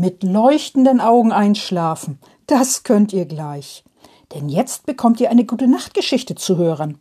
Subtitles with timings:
[0.00, 3.84] Mit leuchtenden Augen einschlafen, das könnt ihr gleich.
[4.32, 6.98] Denn jetzt bekommt ihr eine gute Nachtgeschichte zu hören.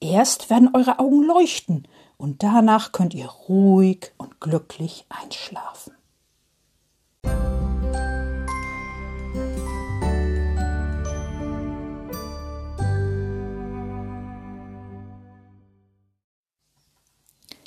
[0.00, 5.92] Erst werden eure Augen leuchten und danach könnt ihr ruhig und glücklich einschlafen.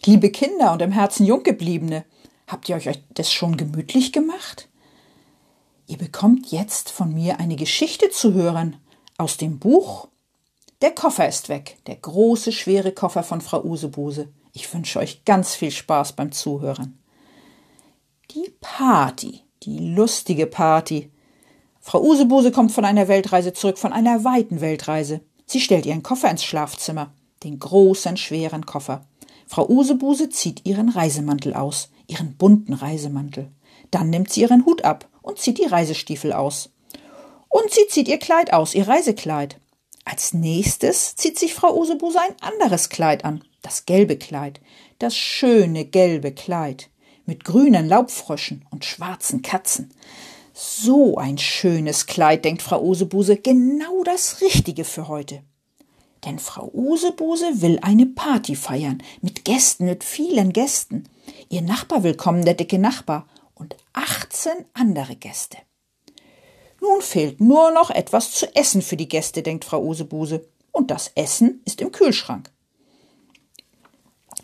[0.03, 2.03] Liebe Kinder und im Herzen Junggebliebene,
[2.47, 4.69] habt ihr euch das schon gemütlich gemacht?
[5.91, 8.77] Ihr bekommt jetzt von mir eine Geschichte zu hören
[9.17, 10.07] aus dem Buch
[10.79, 14.29] Der Koffer ist weg, der große, schwere Koffer von Frau Usebuse.
[14.53, 16.97] Ich wünsche euch ganz viel Spaß beim Zuhören.
[18.31, 21.11] Die Party, die lustige Party.
[21.81, 25.19] Frau Usebuse kommt von einer Weltreise zurück, von einer weiten Weltreise.
[25.45, 27.11] Sie stellt ihren Koffer ins Schlafzimmer,
[27.43, 29.05] den großen, schweren Koffer.
[29.45, 33.51] Frau Usebuse zieht ihren Reisemantel aus, ihren bunten Reisemantel.
[33.91, 36.69] Dann nimmt sie ihren Hut ab und zieht die Reisestiefel aus.
[37.49, 39.57] Und sie zieht ihr Kleid aus, ihr Reisekleid.
[40.05, 44.61] Als nächstes zieht sich Frau Usebuse ein anderes Kleid an, das gelbe Kleid,
[44.99, 46.89] das schöne gelbe Kleid
[47.25, 49.93] mit grünen Laubfröschen und schwarzen Katzen.
[50.53, 55.41] So ein schönes Kleid, denkt Frau Usebuse, genau das Richtige für heute.
[56.25, 61.05] Denn Frau Usebuse will eine Party feiern, mit Gästen, mit vielen Gästen.
[61.49, 63.27] Ihr Nachbar will kommen, der dicke Nachbar,
[63.61, 65.57] und 18 andere Gäste.
[66.81, 70.47] Nun fehlt nur noch etwas zu essen für die Gäste, denkt Frau Usebuse.
[70.71, 72.49] Und das Essen ist im Kühlschrank.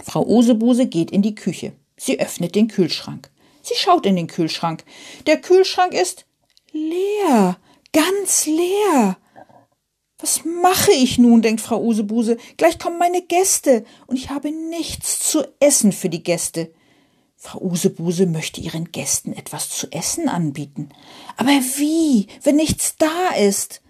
[0.03, 1.73] Frau Usebuse geht in die Küche.
[1.97, 3.31] Sie öffnet den Kühlschrank.
[3.63, 4.83] Sie schaut in den Kühlschrank.
[5.25, 6.25] Der Kühlschrank ist
[6.71, 7.57] leer,
[7.91, 9.17] ganz leer.
[10.19, 12.37] Was mache ich nun, denkt Frau Usebuse.
[12.57, 16.71] Gleich kommen meine Gäste, und ich habe nichts zu essen für die Gäste.
[17.39, 20.89] Frau Usebuse möchte ihren Gästen etwas zu essen anbieten.
[21.37, 23.81] Aber wie, wenn nichts da ist?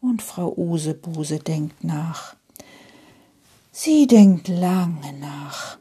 [0.00, 2.36] Und Frau Usebuse denkt nach.
[3.72, 5.78] Sie denkt lange nach.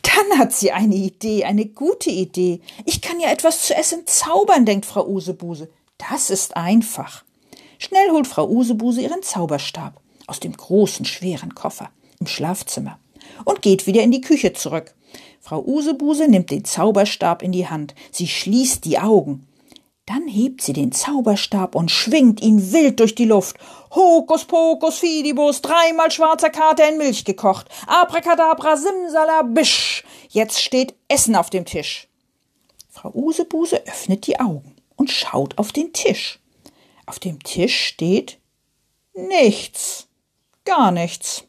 [0.00, 2.62] Dann hat sie eine Idee, eine gute Idee.
[2.86, 5.68] Ich kann ja etwas zu essen zaubern, denkt Frau Usebuse.
[5.98, 7.24] Das ist einfach.
[7.78, 12.98] Schnell holt Frau Usebuse ihren Zauberstab aus dem großen, schweren Koffer im Schlafzimmer
[13.44, 14.94] und geht wieder in die Küche zurück.
[15.40, 17.94] Frau Usebuse nimmt den Zauberstab in die Hand.
[18.10, 19.46] Sie schließt die Augen.
[20.06, 23.56] Dann hebt sie den Zauberstab und schwingt ihn wild durch die Luft.
[23.94, 27.68] Hokus pokus fidibus, dreimal schwarzer Kater in Milch gekocht.
[27.86, 30.04] Abracadabra, simsalabisch.
[30.28, 32.08] Jetzt steht Essen auf dem Tisch.
[32.90, 36.38] Frau Usebuse öffnet die Augen und schaut auf den Tisch.
[37.06, 38.38] Auf dem Tisch steht
[39.14, 40.06] nichts,
[40.64, 41.44] gar nichts.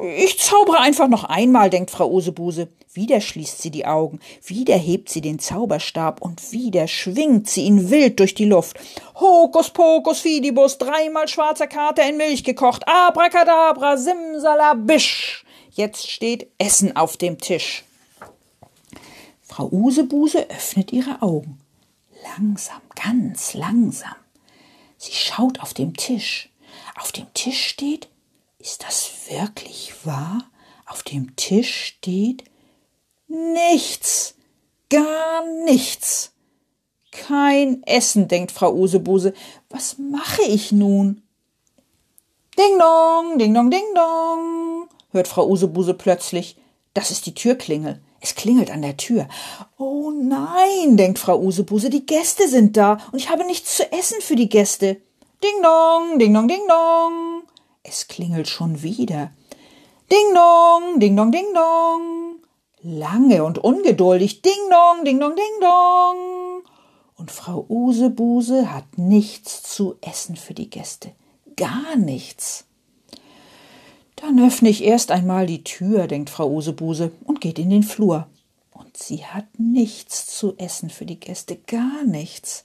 [0.00, 2.68] Ich zaubere einfach noch einmal, denkt Frau Usebuse.
[2.92, 7.90] Wieder schließt sie die Augen, wieder hebt sie den Zauberstab und wieder schwingt sie ihn
[7.90, 8.78] wild durch die Luft.
[9.16, 15.44] Hokus pokus fidibus, dreimal schwarzer Kater in Milch gekocht, abracadabra, simsalabisch.
[15.70, 17.84] Jetzt steht Essen auf dem Tisch.
[19.42, 21.58] Frau Usebuse öffnet ihre Augen
[22.22, 24.14] langsam, ganz langsam.
[24.96, 26.50] Sie schaut auf dem Tisch.
[27.00, 28.08] Auf dem Tisch steht,
[28.58, 30.44] ist das wirklich wahr?
[30.86, 32.44] Auf dem Tisch steht
[33.28, 34.34] nichts,
[34.90, 36.32] gar nichts.
[37.10, 39.34] Kein Essen, denkt Frau Usebuse.
[39.70, 41.22] Was mache ich nun?
[42.58, 46.56] Ding dong, ding dong, ding dong, hört Frau Usebuse plötzlich.
[46.94, 48.00] Das ist die Türklingel.
[48.20, 49.28] Es klingelt an der Tür.
[49.76, 54.20] Oh nein, denkt Frau Usebuse, die Gäste sind da und ich habe nichts zu essen
[54.20, 55.00] für die Gäste.
[55.44, 57.37] Ding dong, ding dong, ding dong.
[57.88, 59.30] Es klingelt schon wieder.
[60.12, 62.36] Ding dong, ding dong, ding dong.
[62.82, 64.42] Lange und ungeduldig.
[64.42, 66.62] Ding dong, ding dong, ding dong.
[67.16, 71.12] Und Frau Usebuse hat nichts zu essen für die Gäste.
[71.56, 72.66] Gar nichts.
[74.16, 78.26] Dann öffne ich erst einmal die Tür, denkt Frau Usebuse, und geht in den Flur.
[78.72, 82.64] Und sie hat nichts zu essen für die Gäste, gar nichts.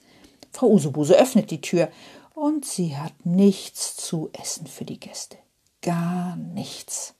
[0.52, 1.88] Frau Usebuse öffnet die Tür,
[2.34, 5.38] und sie hat nichts zu essen für die Gäste,
[5.80, 7.14] gar nichts.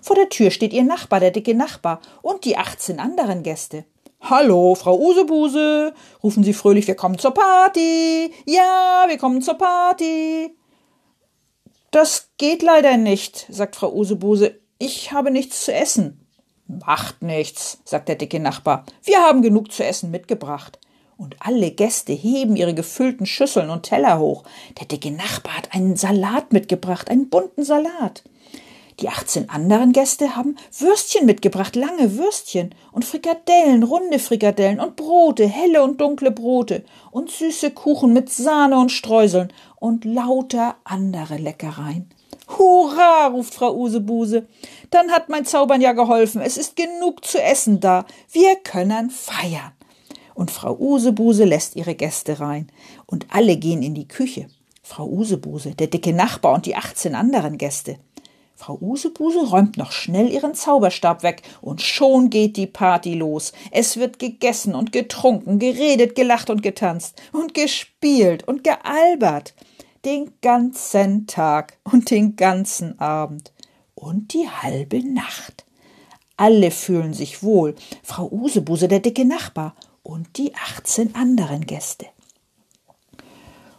[0.00, 3.84] Vor der Tür steht ihr Nachbar, der dicke Nachbar, und die achtzehn anderen Gäste.
[4.20, 8.32] Hallo, Frau Usebuse, rufen sie fröhlich, wir kommen zur Party.
[8.46, 10.56] Ja, wir kommen zur Party.
[11.90, 14.60] Das geht leider nicht, sagt Frau Usebuse.
[14.78, 16.26] Ich habe nichts zu essen.
[16.66, 18.84] Macht nichts, sagt der dicke Nachbar.
[19.02, 20.78] Wir haben genug zu essen mitgebracht.
[21.18, 24.44] Und alle Gäste heben ihre gefüllten Schüsseln und Teller hoch.
[24.78, 28.22] Der dicke Nachbar hat einen Salat mitgebracht, einen bunten Salat.
[29.00, 35.46] Die 18 anderen Gäste haben Würstchen mitgebracht, lange Würstchen und Frikadellen, runde Frikadellen und Brote,
[35.46, 42.08] helle und dunkle Brote und süße Kuchen mit Sahne und Streuseln und lauter andere Leckereien.
[42.48, 44.46] Hurra, ruft Frau Usebuse.
[44.90, 46.40] Dann hat mein Zaubern ja geholfen.
[46.40, 48.06] Es ist genug zu essen da.
[48.30, 49.75] Wir können feiern.
[50.36, 52.68] Und Frau Usebuse lässt ihre Gäste rein.
[53.06, 54.48] Und alle gehen in die Küche.
[54.82, 57.96] Frau Usebuse, der dicke Nachbar und die 18 anderen Gäste.
[58.54, 63.52] Frau Usebuse räumt noch schnell ihren Zauberstab weg und schon geht die Party los.
[63.70, 69.54] Es wird gegessen und getrunken, geredet, gelacht und getanzt und gespielt und gealbert.
[70.04, 73.52] Den ganzen Tag und den ganzen Abend
[73.94, 75.64] und die halbe Nacht.
[76.36, 79.74] Alle fühlen sich wohl, Frau Usebuse, der dicke Nachbar
[80.06, 82.06] und die 18 anderen Gäste.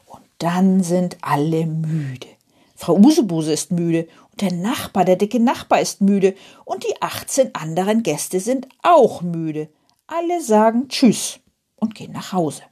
[0.05, 2.27] Und dann sind alle müde.
[2.75, 6.35] Frau Usebuse ist müde und der Nachbar, der dicke Nachbar ist müde
[6.65, 9.69] und die 18 anderen Gäste sind auch müde.
[10.05, 11.39] Alle sagen Tschüss
[11.75, 12.63] und gehen nach Hause.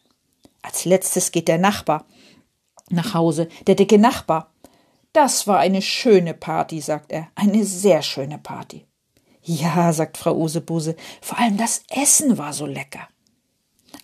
[0.62, 2.06] Als letztes geht der Nachbar
[2.90, 4.52] nach Hause, der dicke Nachbar.
[5.14, 8.86] Das war eine schöne Party, sagt er, eine sehr schöne Party.
[9.42, 13.08] Ja, sagt Frau Usebuse, vor allem das Essen war so lecker.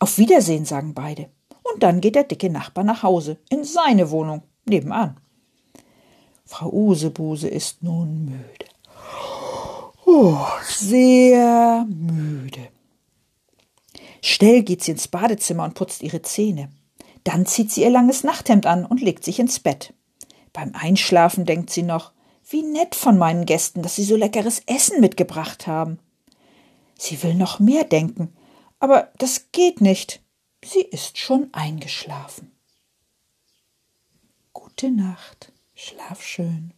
[0.01, 1.30] Auf Wiedersehen, sagen beide.
[1.62, 5.18] Und dann geht der dicke Nachbar nach Hause, in seine Wohnung, nebenan.
[6.44, 8.65] Frau Usebuse ist nun müde.
[10.07, 12.69] Oh, sehr müde.
[14.24, 16.71] Schnell geht sie ins Badezimmer und putzt ihre Zähne.
[17.24, 19.94] Dann zieht sie ihr langes Nachthemd an und legt sich ins Bett.
[20.51, 22.12] Beim Einschlafen denkt sie noch,
[22.50, 26.00] wie nett von meinen Gästen, dass sie so leckeres Essen mitgebracht haben.
[26.98, 28.33] Sie will noch mehr denken,
[28.81, 30.22] aber das geht nicht.
[30.66, 32.51] Sie ist schon eingeschlafen.
[34.51, 35.54] Gute Nacht.
[35.75, 36.74] Schlaf schön.